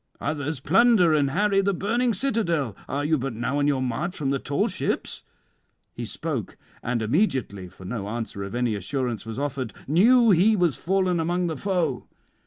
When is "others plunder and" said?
0.19-1.29